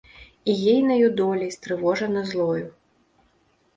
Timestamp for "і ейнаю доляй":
0.53-1.51